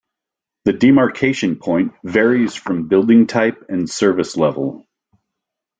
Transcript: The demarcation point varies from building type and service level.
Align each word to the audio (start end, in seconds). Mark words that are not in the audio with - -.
The 0.65 0.73
demarcation 0.73 1.57
point 1.57 1.93
varies 2.03 2.55
from 2.55 2.87
building 2.87 3.27
type 3.27 3.67
and 3.69 3.87
service 3.87 4.35
level. 4.35 4.87